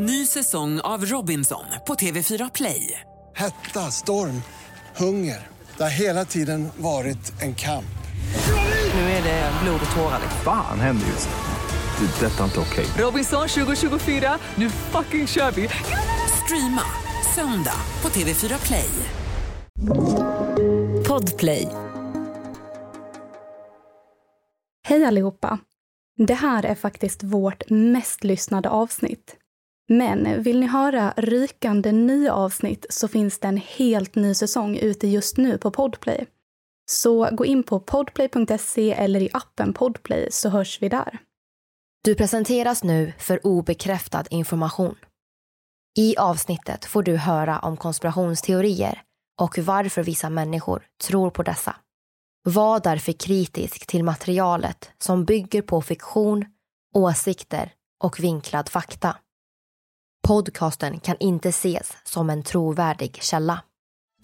[0.00, 3.00] Ny säsong av Robinson på TV4 Play.
[3.36, 4.42] Hetta, storm,
[4.96, 5.46] hunger.
[5.76, 7.98] Det har hela tiden varit en kamp.
[8.94, 10.20] Nu är det blod och tårar.
[10.44, 12.06] Fan händer just nu.
[12.06, 12.26] Det.
[12.26, 12.86] Detta är inte okej.
[13.04, 15.68] Robinson 2024, nu fucking kör vi!
[16.44, 16.82] Streama
[17.34, 18.90] söndag på TV4 Play.
[21.08, 21.68] Podplay.
[24.88, 25.58] Hej allihopa!
[26.16, 29.36] Det här är faktiskt vårt mest lyssnade avsnitt.
[29.88, 35.08] Men vill ni höra rykande nya avsnitt så finns det en helt ny säsong ute
[35.08, 36.26] just nu på Podplay.
[36.90, 41.18] Så gå in på podplay.se eller i appen Podplay så hörs vi där.
[42.04, 44.94] Du presenteras nu för obekräftad information.
[45.98, 49.02] I avsnittet får du höra om konspirationsteorier
[49.40, 51.76] och varför vissa människor tror på dessa.
[52.42, 56.44] Var därför kritisk till materialet som bygger på fiktion,
[56.94, 57.72] åsikter
[58.04, 59.16] och vinklad fakta.
[60.28, 63.60] Podcasten kan inte ses som en trovärdig källa.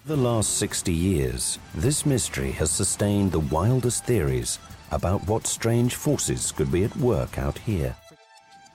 [0.06, 6.52] The last 60 years, this mystery has sustained the wildest theories about what strange forces
[6.52, 7.94] could be at work out here.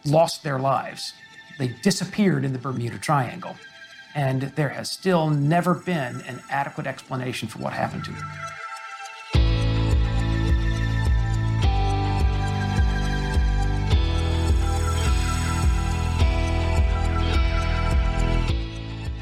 [0.06, 1.14] lost their lives.
[1.59, 3.56] They disappeared in the Bermuda Triangle.
[4.16, 8.59] And there has still never been an adequate explanation for what happened to them.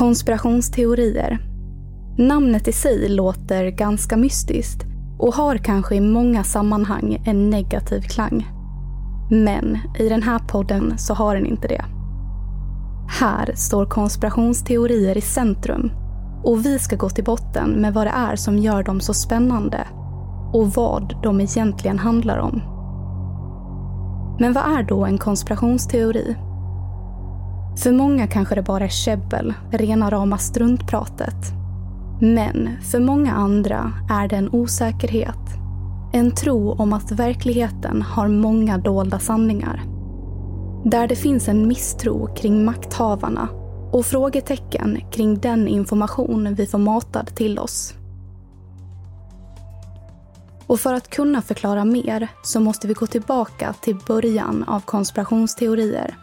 [0.00, 1.38] Konspirationsteorier.
[2.18, 4.84] Namnet i sig låter ganska mystiskt
[5.18, 8.48] och har kanske i många sammanhang en negativ klang.
[9.30, 11.84] Men i den här podden så har den inte det.
[13.20, 15.90] Här står konspirationsteorier i centrum
[16.44, 19.86] och vi ska gå till botten med vad det är som gör dem så spännande
[20.52, 22.62] och vad de egentligen handlar om.
[24.40, 26.36] Men vad är då en konspirationsteori?
[27.82, 31.36] För många kanske det bara är käbbel, rena rama struntpratet.
[32.20, 35.38] Men för många andra är det en osäkerhet.
[36.12, 39.82] En tro om att verkligheten har många dolda sanningar.
[40.84, 43.48] Där det finns en misstro kring makthavarna
[43.92, 47.94] och frågetecken kring den information vi får matad till oss.
[50.66, 56.16] Och för att kunna förklara mer så måste vi gå tillbaka till början av konspirationsteorier.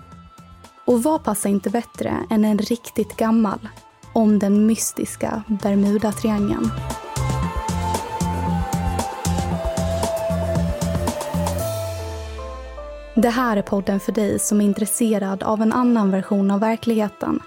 [0.88, 3.70] Och vad passar inte bättre än en riktigt gammal
[4.14, 6.72] om den mystiska Bermudatriangeln.
[13.16, 17.40] Det här är podden för dig som är intresserad av en annan version av verkligheten.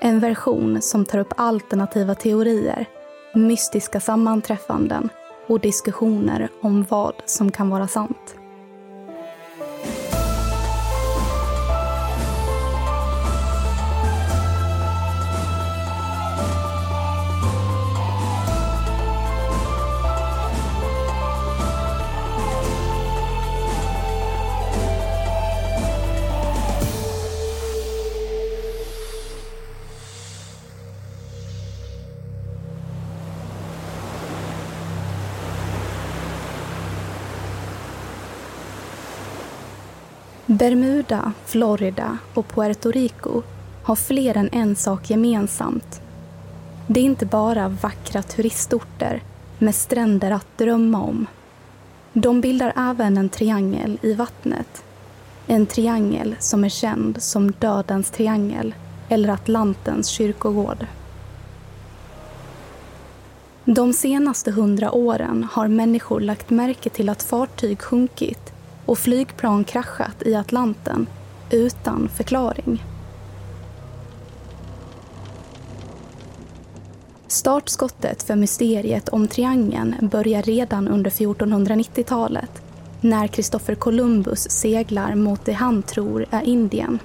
[0.00, 2.86] En version som tar upp alternativa teorier,
[3.34, 5.08] mystiska sammanträffanden
[5.46, 8.39] och diskussioner om vad som kan vara sant.
[40.60, 43.42] Bermuda, Florida och Puerto Rico
[43.84, 46.00] har fler än en sak gemensamt.
[46.86, 49.22] Det är inte bara vackra turistorter
[49.58, 51.26] med stränder att drömma om.
[52.12, 54.84] De bildar även en triangel i vattnet.
[55.46, 58.74] En triangel som är känd som Dödens triangel
[59.08, 60.86] eller Atlantens kyrkogård.
[63.64, 68.49] De senaste hundra åren har människor lagt märke till att fartyg sjunkit
[68.90, 71.06] och flygplan kraschat i Atlanten
[71.50, 72.84] utan förklaring.
[77.26, 82.62] Startskottet för mysteriet om triangeln börjar redan under 1490-talet
[83.00, 86.98] när Kristoffer Columbus seglar mot det han tror är Indien.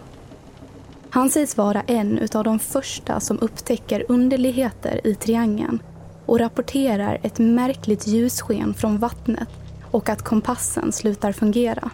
[1.10, 5.80] Han sägs vara en av de första som upptäcker underligheter i triangeln
[6.26, 9.50] och rapporterar ett märkligt ljussken från vattnet
[9.96, 11.90] och att kompassen slutar fungera.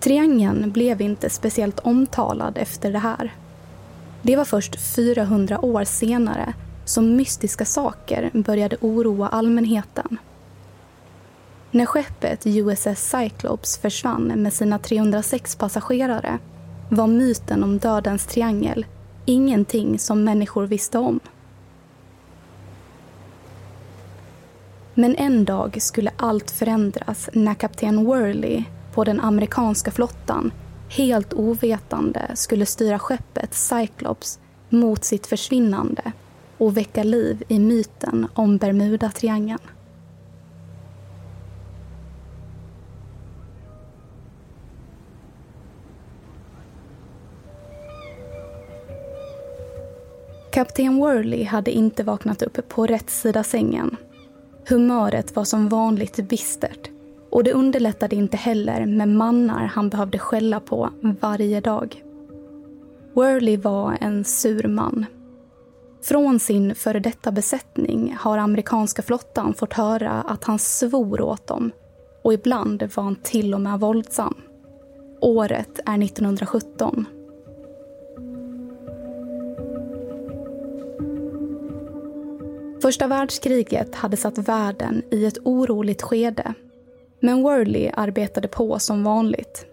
[0.00, 3.34] Triangeln blev inte speciellt omtalad efter det här.
[4.22, 6.52] Det var först 400 år senare
[6.84, 10.18] som mystiska saker började oroa allmänheten.
[11.70, 16.38] När skeppet USS Cyclops försvann med sina 306 passagerare
[16.90, 18.86] var myten om dödens triangel
[19.24, 21.20] ingenting som människor visste om.
[25.00, 28.64] Men en dag skulle allt förändras när kapten Worley
[28.94, 30.52] på den amerikanska flottan
[30.88, 36.12] helt ovetande skulle styra skeppet Cyclops mot sitt försvinnande
[36.58, 39.60] och väcka liv i myten om Bermudatriangeln.
[50.52, 53.96] Kapten Worley hade inte vaknat upp på rätt sida sängen.
[54.68, 56.90] Humöret var som vanligt bistert
[57.30, 62.04] och det underlättade inte heller med mannar han behövde skälla på varje dag.
[63.14, 65.06] Worley var en sur man.
[66.02, 71.70] Från sin före detta besättning har amerikanska flottan fått höra att han svor åt dem
[72.24, 74.34] och ibland var han till och med våldsam.
[75.20, 77.06] Året är 1917.
[82.82, 86.54] Första världskriget hade satt världen i ett oroligt skede.
[87.20, 89.66] Men Worley arbetade på som vanligt.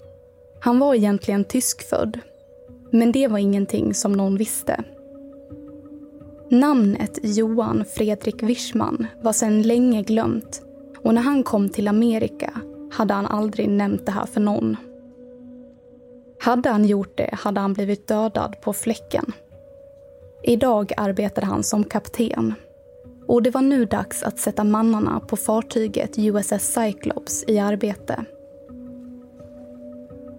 [0.59, 2.19] Han var egentligen tyskfödd.
[2.91, 4.83] Men det var ingenting som någon visste.
[6.49, 10.61] Namnet Johan Fredrik Wischman var sedan länge glömt
[11.03, 12.53] och när han kom till Amerika
[12.91, 14.77] hade han aldrig nämnt det här för någon.
[16.39, 19.33] Hade han gjort det hade han blivit dödad på fläcken.
[20.43, 22.53] Idag arbetade han som kapten
[23.27, 28.25] och det var nu dags att sätta mannarna på fartyget USS Cyclops i arbete.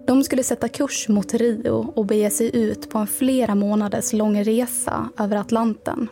[0.07, 4.43] De skulle sätta kurs mot Rio och bege sig ut på en flera månaders lång
[4.43, 6.07] resa över Atlanten.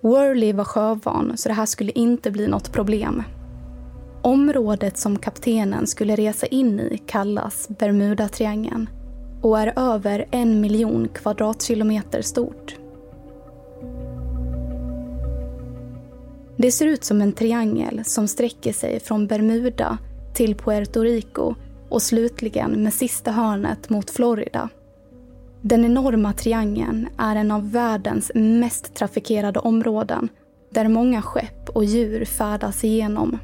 [0.00, 3.22] Worley var sjövan så det här skulle inte bli något problem.
[4.22, 8.90] Området som kaptenen skulle resa in i kallas Bermudatriangeln
[9.42, 12.79] och är över en miljon kvadratkilometer stort.
[16.62, 19.98] Det ser ut som en triangel som sträcker sig från Bermuda
[20.34, 21.54] till Puerto Rico
[21.88, 24.68] och slutligen med sista hörnet mot Florida.
[25.62, 30.28] Den enorma triangeln är en av världens mest trafikerade områden
[30.70, 33.38] där många skepp och djur färdas igenom.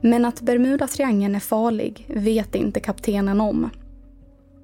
[0.00, 3.70] Men att Bermudatriangeln är farlig vet inte kaptenen om.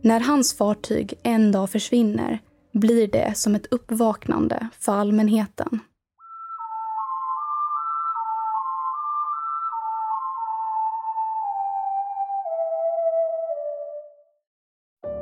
[0.03, 2.39] När hans fartyg en dag försvinner
[2.73, 5.81] blir det som ett uppvaknande för allmänheten.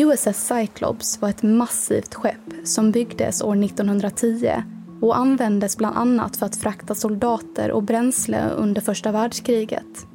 [0.00, 4.52] USS Cyclops var ett massivt skepp som byggdes år 1910
[5.00, 10.06] och användes bland annat för att frakta soldater och bränsle under första världskriget.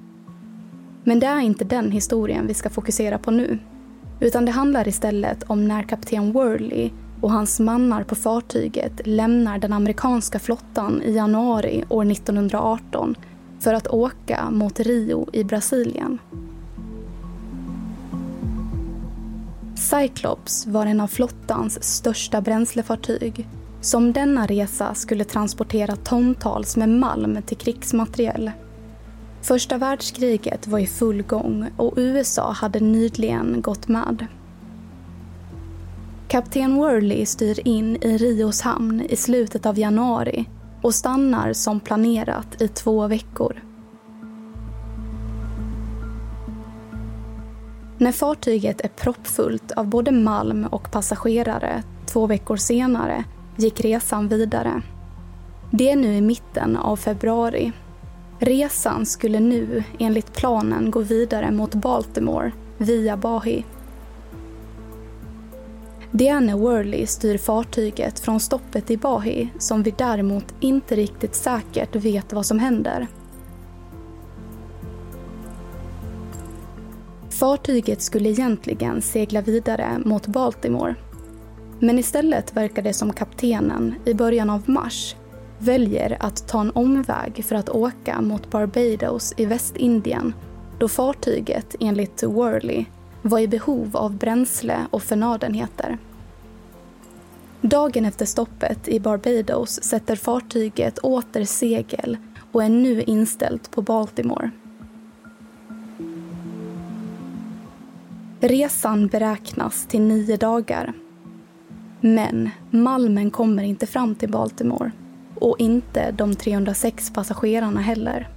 [1.04, 3.60] Men det är inte den historien vi ska fokusera på nu.
[4.20, 6.90] Utan det handlar istället om när kapten Worley
[7.22, 13.16] och hans mannar på fartyget lämnar den amerikanska flottan i januari år 1918
[13.60, 16.20] för att åka mot Rio i Brasilien.
[19.94, 23.48] Cyclops var en av flottans största bränslefartyg
[23.82, 28.52] som denna resa skulle transportera tontals med malm till krigsmateriel.
[29.42, 34.28] Första världskriget var i full gång och USA hade nyligen gått med.
[36.28, 40.46] Kapten Worley styr in i Rios hamn i slutet av januari
[40.82, 43.73] och stannar som planerat i två veckor.
[48.04, 53.24] När fartyget är proppfullt av både malm och passagerare två veckor senare
[53.58, 54.82] gick resan vidare.
[55.72, 57.72] Det är nu i mitten av februari.
[58.40, 63.66] Resan skulle nu enligt planen gå vidare mot Baltimore via Bahi.
[66.12, 72.34] Diana Worley styr fartyget från stoppet i Bahi som vi däremot inte riktigt säkert vet
[72.34, 73.08] vad som händer.
[77.34, 80.96] Fartyget skulle egentligen segla vidare mot Baltimore.
[81.80, 85.16] Men istället verkar det som kaptenen i början av mars
[85.60, 90.34] väljer att ta en omväg för att åka mot Barbados i Västindien
[90.80, 92.86] då fartyget enligt Worley
[93.22, 95.98] var i behov av bränsle och förnödenheter.
[97.62, 102.18] Dagen efter stoppet i Barbados sätter fartyget åter segel
[102.52, 104.52] och är nu inställt på Baltimore.
[108.46, 110.94] Resan beräknas till nio dagar.
[112.02, 114.92] Men malmen kommer inte fram till Baltimore
[115.36, 118.30] och inte de 306 passagerarna heller.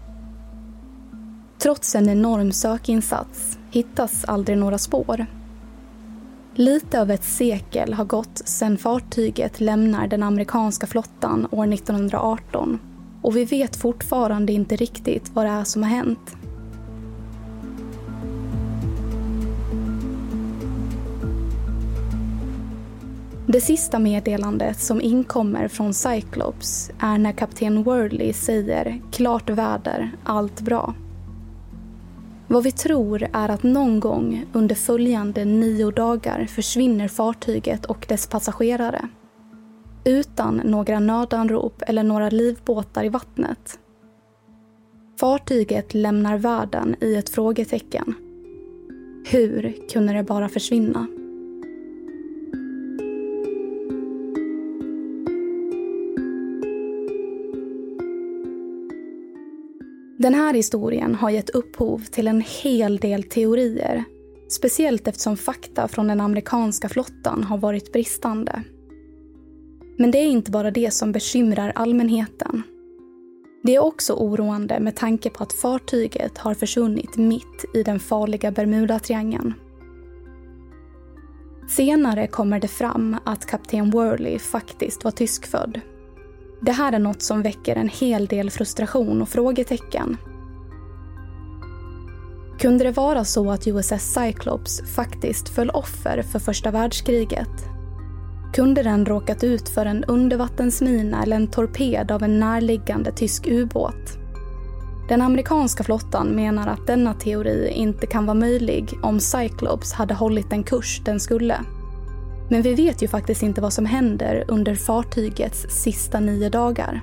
[1.59, 5.27] Trots en enorm sökinsats hittas aldrig några spår.
[6.55, 12.79] Lite över ett sekel har gått sedan fartyget lämnar den amerikanska flottan år 1918
[13.23, 16.37] och vi vet fortfarande inte riktigt vad det är som har hänt.
[23.49, 30.61] Det sista meddelandet som inkommer från Cyclops är när kapten Worley säger “klart väder, allt
[30.61, 30.95] bra”.
[32.49, 38.27] Vad vi tror är att någon gång under följande nio dagar försvinner fartyget och dess
[38.27, 39.09] passagerare.
[40.05, 43.79] Utan några nödanrop eller några livbåtar i vattnet.
[45.21, 48.15] Fartyget lämnar världen i ett frågetecken.
[49.27, 51.07] Hur kunde det bara försvinna?
[60.27, 64.05] Den här historien har gett upphov till en hel del teorier.
[64.49, 68.63] Speciellt eftersom fakta från den amerikanska flottan har varit bristande.
[69.99, 72.63] Men det är inte bara det som bekymrar allmänheten.
[73.63, 78.51] Det är också oroande med tanke på att fartyget har försvunnit mitt i den farliga
[78.51, 79.55] Bermudatriangeln.
[81.69, 85.81] Senare kommer det fram att kapten Worley faktiskt var tyskfödd
[86.67, 90.17] det här är något som väcker en hel del frustration och frågetecken.
[92.59, 97.49] Kunde det vara så att USS Cyclops faktiskt föll offer för första världskriget?
[98.55, 104.19] Kunde den råkat ut för en undervattensmina eller en torped av en närliggande tysk ubåt?
[105.09, 110.51] Den amerikanska flottan menar att denna teori inte kan vara möjlig om Cyclops hade hållit
[110.51, 111.61] den kurs den skulle.
[112.49, 117.03] Men vi vet ju faktiskt inte vad som händer under fartygets sista nio dagar.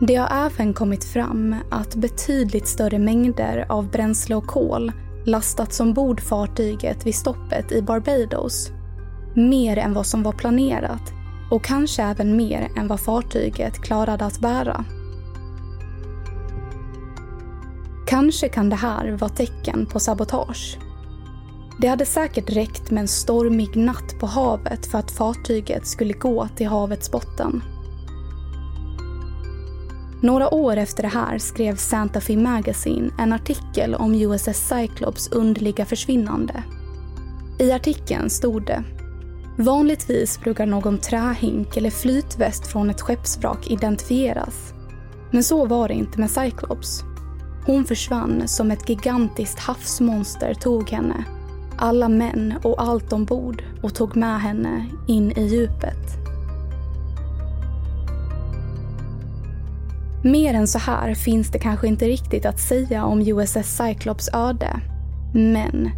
[0.00, 4.92] Det har även kommit fram att betydligt större mängder av bränsle och kol
[5.26, 8.70] lastats ombord fartyget vid stoppet i Barbados.
[9.34, 11.12] Mer än vad som var planerat
[11.50, 14.84] och kanske även mer än vad fartyget klarade att bära.
[18.06, 20.78] Kanske kan det här vara tecken på sabotage.
[21.80, 26.48] Det hade säkert räckt med en stormig natt på havet för att fartyget skulle gå
[26.56, 27.62] till havets botten.
[30.22, 35.84] Några år efter det här skrev Santa Fe Magazine en artikel om USS Cyclops underliga
[35.84, 36.62] försvinnande.
[37.58, 38.84] I artikeln stod det
[39.58, 44.72] Vanligtvis brukar någon trähink eller flytväst från ett skeppsvrak identifieras.
[45.30, 47.02] Men så var det inte med Cyclops.
[47.66, 51.24] Hon försvann som ett gigantiskt havsmonster tog henne
[51.78, 56.24] alla män och allt ombord och tog med henne in i djupet.
[60.24, 64.80] Mer än så här finns det kanske inte riktigt att säga om USS Cyclops öde.
[65.34, 65.90] Men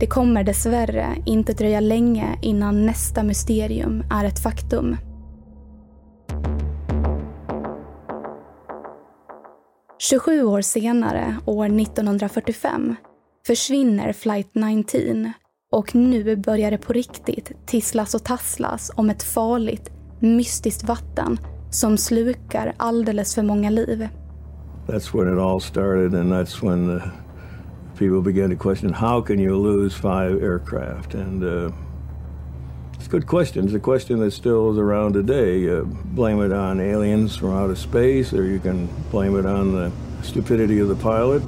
[0.00, 4.96] det kommer dessvärre inte dröja länge innan nästa mysterium är ett faktum.
[10.10, 12.96] –27 år senare, år 1945,
[13.46, 15.32] försvinner flight 19
[15.72, 21.38] och nu börjar det på riktigt tisslas och tasslas om ett farligt, mystiskt vatten
[21.70, 24.08] som slukar alldeles för många liv.
[24.86, 27.10] That's when it all started and that's when the
[27.98, 31.14] people began to question how can you lose five aircraft?
[31.14, 31.72] And uh,
[32.98, 33.64] it's a good question.
[33.64, 35.58] It's a question that still is around today.
[35.58, 39.90] You blame it on aliens from outer space, or you can blame it on the
[40.22, 41.42] stupidity of the pilot.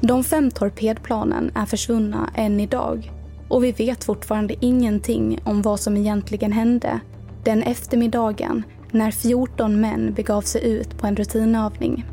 [0.00, 3.12] De fem torpedplanen är försvunna än idag
[3.48, 7.00] och vi vet fortfarande ingenting om vad som egentligen hände
[7.44, 12.04] den eftermiddagen när 14 män begav sig ut på en rutinövning.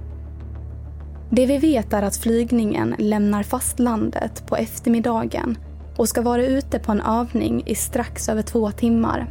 [1.30, 5.58] Det vi vet är att flygningen lämnar fastlandet på eftermiddagen
[5.98, 9.28] och ska vara ute på en övning i strax över två timmar.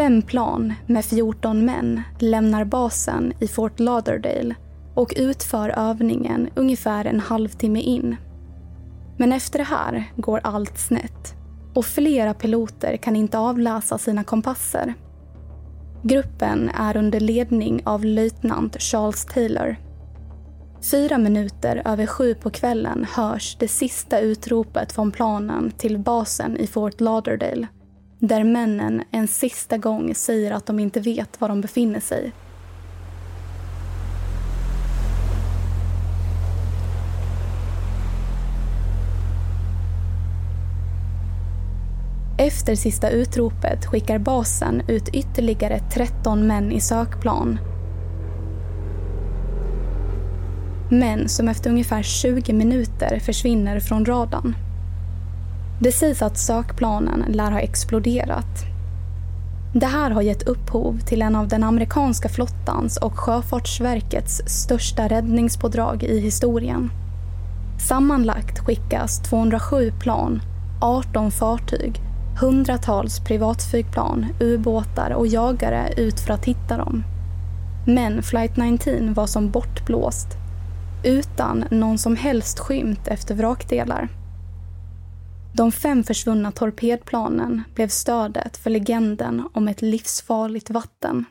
[0.00, 4.54] Fem plan med 14 män lämnar basen i Fort Lauderdale
[4.94, 8.16] och utför övningen ungefär en halvtimme in.
[9.18, 11.34] Men efter det här går allt snett
[11.74, 14.94] och flera piloter kan inte avläsa sina kompasser.
[16.02, 19.76] Gruppen är under ledning av löjtnant Charles Taylor.
[20.90, 26.66] Fyra minuter över sju på kvällen hörs det sista utropet från planen till basen i
[26.66, 27.68] Fort Lauderdale
[28.20, 32.32] där männen en sista gång säger att de inte vet var de befinner sig.
[42.38, 47.58] Efter sista utropet skickar basen ut ytterligare 13 män i sökplan.
[50.90, 54.54] Män som efter ungefär 20 minuter försvinner från radarn.
[55.82, 58.64] Det sägs att sökplanen lär ha exploderat.
[59.74, 66.02] Det här har gett upphov till en av den amerikanska flottans och Sjöfartsverkets största räddningspådrag
[66.02, 66.90] i historien.
[67.88, 70.42] Sammanlagt skickas 207 plan,
[70.80, 72.00] 18 fartyg,
[72.40, 77.04] hundratals privatflygplan, ubåtar och jagare ut för att hitta dem.
[77.86, 80.28] Men flight 19 var som bortblåst,
[81.04, 84.08] utan någon som helst skymt efter vrakdelar.
[85.56, 91.24] De fem försvunna torpedplanen blev stödet för legenden om ett livsfarligt vatten.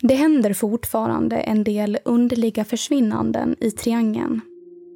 [0.00, 4.40] Det händer fortfarande en del underliga försvinnanden i triangeln.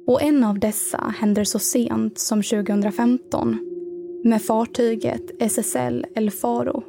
[0.07, 3.59] Och en av dessa händer så sent som 2015
[4.23, 6.83] med fartyget SSL El Faro.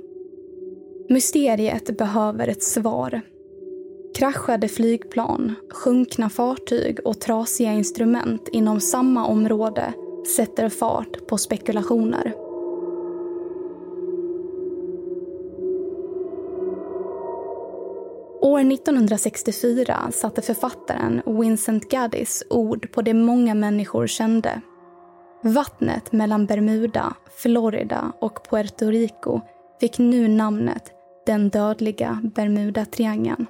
[1.09, 3.21] Mysteriet behöver ett svar
[4.15, 9.95] Kraschade flygplan, sjunkna fartyg och trasiga instrument inom samma område
[10.37, 12.35] sätter fart på spekulationer.
[18.41, 24.61] År 1964 satte författaren Vincent Gaddis ord på det många människor kände.
[25.43, 29.41] Vattnet mellan Bermuda, Florida och Puerto Rico
[29.81, 30.91] fick nu namnet
[31.27, 33.47] den dödliga Bermudatriangeln.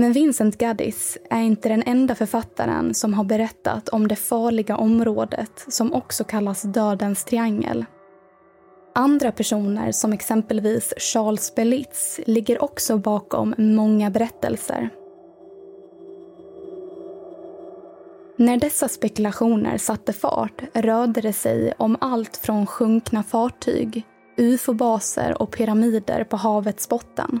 [0.00, 5.64] Men Vincent Gaddis är inte den enda författaren som har berättat om det farliga området
[5.68, 7.84] som också kallas Dödens triangel.
[8.94, 14.90] Andra personer, som exempelvis Charles Belitz, ligger också bakom många berättelser.
[18.36, 24.02] När dessa spekulationer satte fart rörde det sig om allt från sjunkna fartyg,
[24.36, 27.40] ufo-baser och pyramider på havets botten.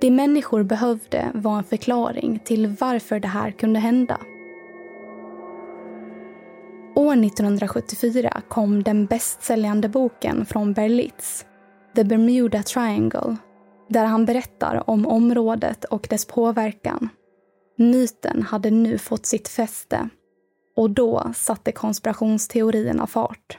[0.00, 4.20] Det människor behövde var en förklaring till varför det här kunde hända.
[6.94, 11.46] År 1974 kom den bästsäljande boken från Berlitz,
[11.96, 13.36] The Bermuda Triangle,
[13.88, 17.08] där han berättar om området och dess påverkan.
[17.76, 20.08] Myten hade nu fått sitt fäste
[20.76, 23.58] och då satte konspirationsteorierna fart.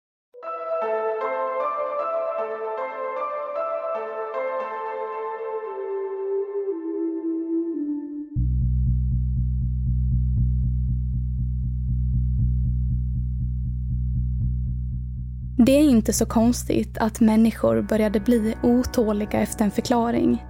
[15.65, 20.45] Det är inte så konstigt att människor började bli otåliga efter en förklaring.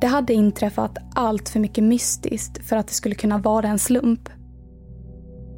[0.00, 4.28] Det hade inträffat allt för mycket mystiskt för att det skulle kunna vara en slump.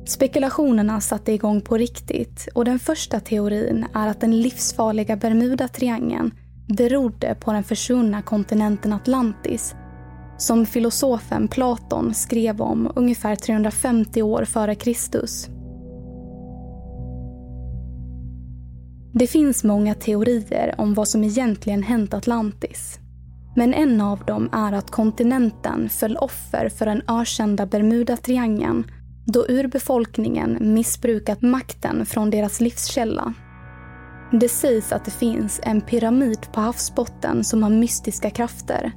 [0.06, 6.30] Spekulationerna satte igång på riktigt och den första teorin är att den livsfarliga Bermuda-triangeln
[6.68, 9.74] berodde på den försvunna kontinenten Atlantis
[10.38, 15.48] som filosofen Platon skrev om ungefär 350 år före Kristus.
[19.18, 22.98] Det finns många teorier om vad som egentligen hänt Atlantis.
[23.54, 28.90] Men en av dem är att kontinenten föll offer för den ökända Bermudatriangeln
[29.26, 33.34] då urbefolkningen missbrukat makten från deras livskälla.
[34.40, 38.92] Det sägs att det finns en pyramid på havsbotten som har mystiska krafter.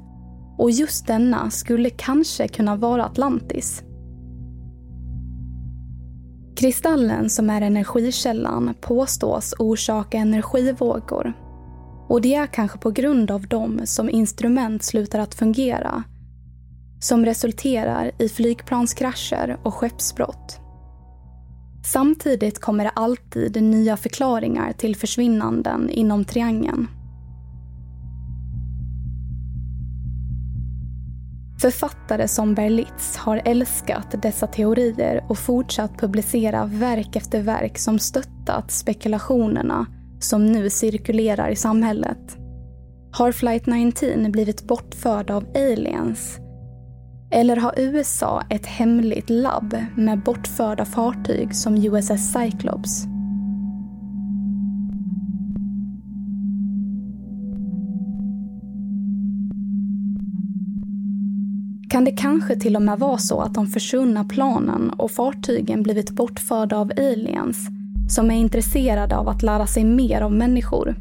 [0.57, 3.83] Och just denna skulle kanske kunna vara Atlantis.
[6.59, 11.33] Kristallen som är energikällan påstås orsaka energivågor.
[12.09, 16.03] Och det är kanske på grund av dem som instrument slutar att fungera.
[17.01, 20.59] Som resulterar i flygplanskrascher och skeppsbrott.
[21.85, 26.87] Samtidigt kommer det alltid nya förklaringar till försvinnanden inom triangeln.
[31.61, 38.71] Författare som Berlitz har älskat dessa teorier och fortsatt publicera verk efter verk som stöttat
[38.71, 39.85] spekulationerna
[40.19, 42.37] som nu cirkulerar i samhället.
[43.11, 46.37] Har Flight 19 blivit bortförd av aliens?
[47.31, 53.18] Eller har USA ett hemligt labb med bortförda fartyg som USS Cyclops?
[61.89, 66.11] Kan det kanske till och med vara så att de försvunna planen och fartygen blivit
[66.11, 67.67] bortförda av aliens
[68.09, 70.95] som är intresserade av att lära sig mer av människor?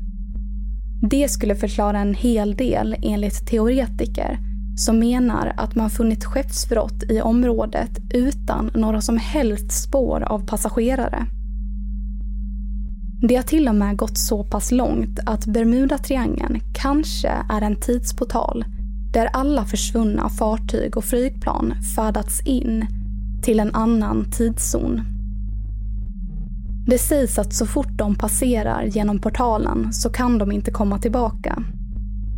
[1.11, 4.39] Det skulle förklara en hel del enligt teoretiker
[4.77, 11.27] som menar att man funnit skeppsbrott i området utan några som helst spår av passagerare.
[13.29, 18.65] Det har till och med gått så pass långt att Bermudatriangeln kanske är en tidsportal
[19.19, 22.87] där alla försvunna fartyg och flygplan färdats in
[23.43, 25.01] till en annan tidszon.
[26.87, 31.63] Det sägs att så fort de passerar genom portalen så kan de inte komma tillbaka.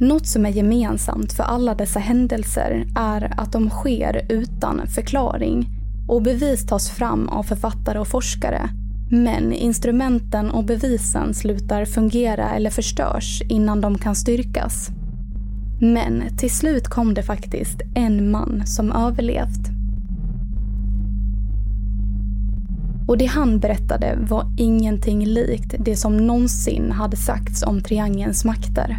[0.01, 5.67] Något som är gemensamt för alla dessa händelser är att de sker utan förklaring
[6.09, 8.71] och bevis tas fram av författare och forskare.
[9.11, 14.91] Men instrumenten och bevisen slutar fungera eller förstörs innan de kan styrkas.
[15.83, 19.71] Men till slut kom det faktiskt en man som överlevt.
[23.09, 28.97] Och det han berättade var ingenting likt det som någonsin hade sagts om triangelns makter.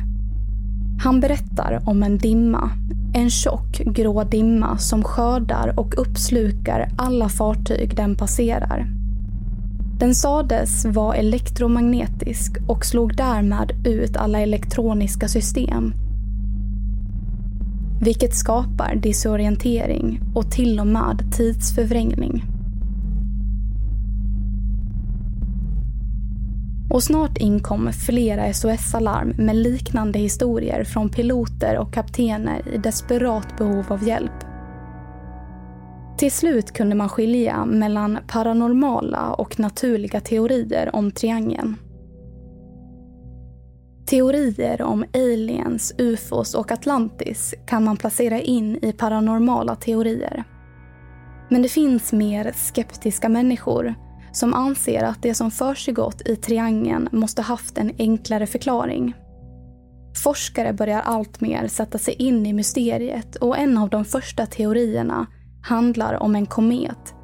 [1.04, 2.72] Han berättar om en dimma,
[3.14, 8.88] en tjock grå dimma som skördar och uppslukar alla fartyg den passerar.
[10.00, 15.94] Den sades vara elektromagnetisk och slog därmed ut alla elektroniska system
[18.02, 22.44] vilket skapar disorientering och till och med tidsförvrängning.
[26.90, 33.86] Och snart inkom flera SOS-alarm med liknande historier från piloter och kaptener i desperat behov
[33.90, 34.46] av hjälp.
[36.18, 41.76] Till slut kunde man skilja mellan paranormala och naturliga teorier om triangeln.
[44.12, 50.44] Teorier om aliens, ufos och Atlantis kan man placera in i paranormala teorier.
[51.50, 53.96] Men det finns mer skeptiska människor
[54.32, 59.14] som anser att det som försiggått i triangeln måste haft en enklare förklaring.
[60.24, 65.28] Forskare börjar alltmer sätta sig in i mysteriet och en av de första teorierna
[65.64, 67.16] handlar om en komet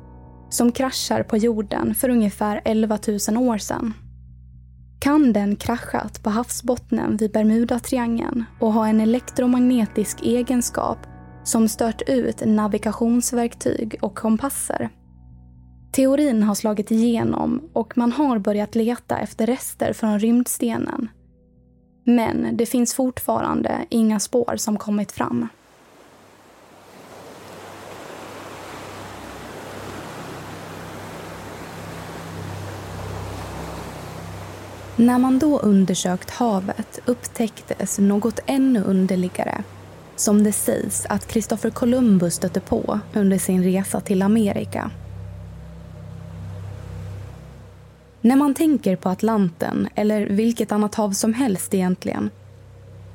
[0.50, 3.94] som kraschar på jorden för ungefär 11 000 år sedan.
[5.08, 10.98] Kan den kraschat på havsbottnen vid Bermudatriangeln och ha en elektromagnetisk egenskap
[11.44, 14.90] som stört ut navigationsverktyg och kompasser?
[15.92, 21.10] Teorin har slagit igenom och man har börjat leta efter rester från rymdstenen.
[22.04, 25.48] Men det finns fortfarande inga spår som kommit fram.
[35.00, 39.64] När man då undersökt havet upptäcktes något ännu underligare
[40.16, 44.92] som det sägs att Kristoffer Columbus stötte på under sin resa till Amerika.
[48.22, 52.30] När man tänker på Atlanten, eller vilket annat hav som helst egentligen,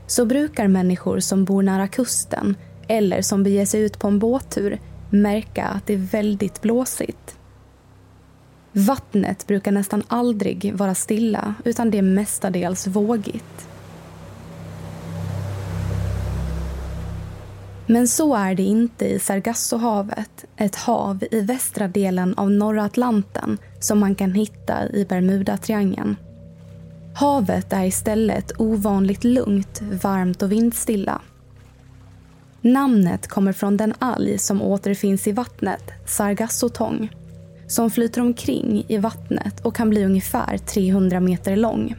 [0.07, 2.57] så brukar människor som bor nära kusten
[2.89, 7.37] eller som beger sig ut på en båttur märka att det är väldigt blåsigt.
[8.73, 13.69] Vattnet brukar nästan aldrig vara stilla utan det är mestadels vågigt.
[17.87, 23.59] Men så är det inte i Sargassohavet, ett hav i västra delen av norra Atlanten
[23.81, 26.17] som man kan hitta i Bermudatriangeln.
[27.15, 31.21] Havet är istället ovanligt lugnt, varmt och vindstilla.
[32.61, 37.11] Namnet kommer från den alg som återfinns i vattnet, sargassotång,
[37.73, 41.97] som flyter omkring i vattnet och kan bli ungefär 300 meter lång.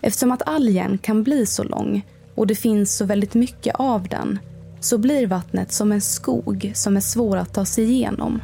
[0.00, 4.38] Eftersom att algen kan bli så lång och det finns så väldigt mycket av den
[4.80, 8.42] så blir vattnet som en skog som är svår att ta sig igenom.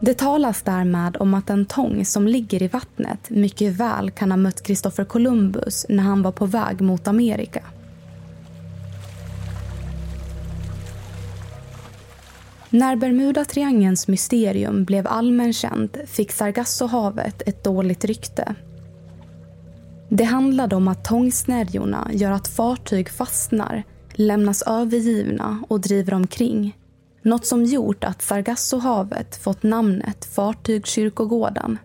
[0.00, 4.36] Det talas därmed om att en tång som ligger i vattnet mycket väl kan ha
[4.36, 7.64] mött Kristoffer Columbus när han var på väg mot Amerika.
[12.70, 18.54] När Bermudatriangelns mysterium blev allmänkänt fick Sargassohavet ett dåligt rykte.
[20.08, 26.76] Det handlade om att tångsnärjorna gör att fartyg fastnar, lämnas övergivna och driver omkring.
[27.22, 31.78] Något som gjort att Sargassohavet fått namnet Fartygskyrkogården.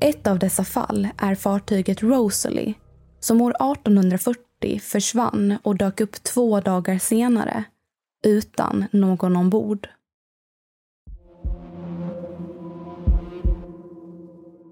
[0.00, 2.74] Ett av dessa fall är fartyget Rosalie
[3.20, 7.64] som år 1840 försvann och dök upp två dagar senare
[8.24, 9.88] utan någon ombord.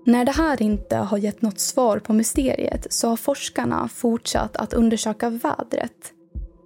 [0.06, 4.72] När det här inte har gett något svar på mysteriet så har forskarna fortsatt att
[4.72, 6.12] undersöka vädret.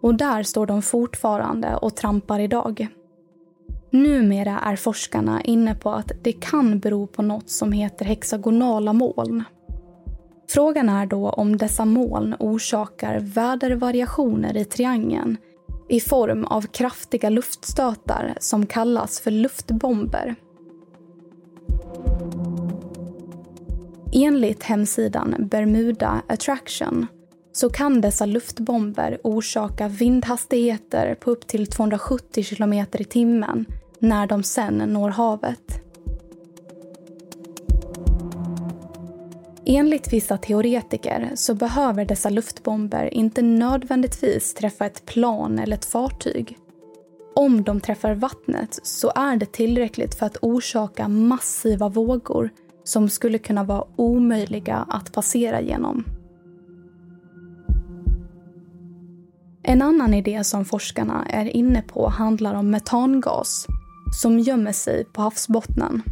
[0.03, 2.89] Och där står de fortfarande och trampar idag.
[3.91, 9.45] Numera är forskarna inne på att det kan bero på något som heter hexagonala moln.
[10.49, 15.37] Frågan är då om dessa moln orsakar vädervariationer i triangeln
[15.91, 20.35] i form av kraftiga luftstötar som kallas för luftbomber.
[24.13, 27.07] Enligt hemsidan Bermuda Attraction
[27.53, 33.67] så kan dessa luftbomber orsaka vindhastigheter på upp till 270 km i timmen
[33.99, 35.90] när de sen når havet.
[39.67, 46.59] Enligt vissa teoretiker så behöver dessa luftbomber inte nödvändigtvis träffa ett plan eller ett fartyg.
[47.35, 52.51] Om de träffar vattnet så är det tillräckligt för att orsaka massiva vågor
[52.85, 56.05] som skulle kunna vara omöjliga att passera genom.
[59.63, 63.67] En annan idé som forskarna är inne på handlar om metangas
[64.23, 66.03] som gömmer sig på havsbottnen.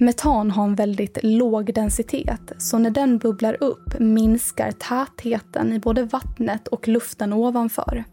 [0.00, 6.02] Metan har en väldigt låg densitet, så när den bubblar upp minskar tätheten i både
[6.02, 8.04] vattnet och luften ovanför.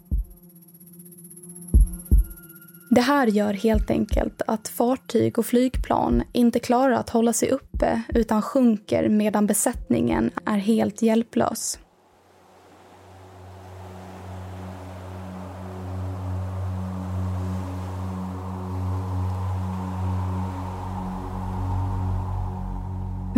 [2.90, 8.02] Det här gör helt enkelt att fartyg och flygplan inte klarar att hålla sig uppe
[8.10, 11.80] utan sjunker medan besättningen är helt hjälplös.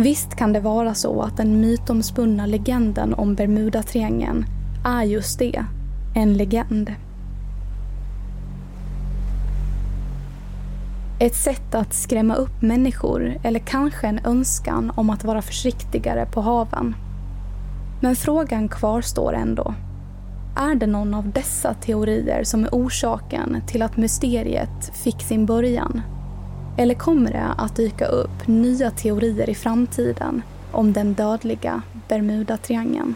[0.00, 4.44] Visst kan det vara så att den mytomspunna legenden om Bermudatriangeln
[4.84, 5.64] är just det,
[6.14, 6.92] en legend.
[11.20, 16.40] Ett sätt att skrämma upp människor eller kanske en önskan om att vara försiktigare på
[16.40, 16.94] haven.
[18.00, 19.74] Men frågan kvarstår ändå.
[20.56, 26.02] Är det någon av dessa teorier som är orsaken till att mysteriet fick sin början?
[26.80, 33.14] Eller kommer det att dyka upp nya teorier i framtiden om den dödliga Bermudatriangeln?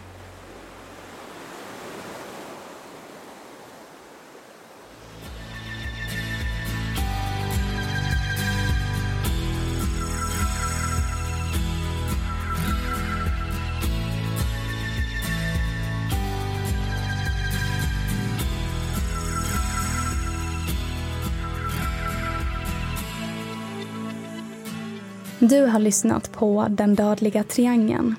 [25.48, 28.14] Du har lyssnat på Den dödliga triangeln.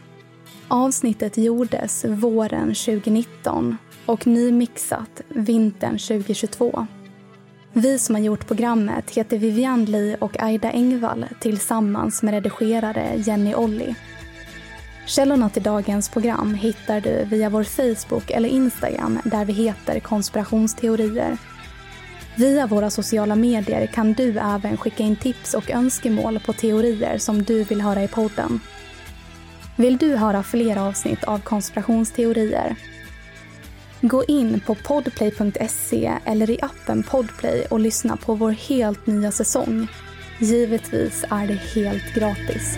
[0.67, 6.88] Avsnittet gjordes våren 2019 och nymixat vintern 2022.
[7.73, 13.55] Vi som har gjort programmet heter Vivian Lee och Aida Engvall tillsammans med redigerare Jenny
[13.55, 13.95] Olli.
[15.05, 21.38] Källorna till dagens program hittar du via vår Facebook eller Instagram där vi heter konspirationsteorier.
[22.35, 27.43] Via våra sociala medier kan du även skicka in tips och önskemål på teorier som
[27.43, 28.59] du vill höra i podden.
[29.75, 32.75] Vill du höra fler avsnitt av konspirationsteorier?
[34.01, 39.87] Gå in på podplay.se eller i appen Podplay och lyssna på vår helt nya säsong.
[40.39, 42.77] Givetvis är det helt gratis.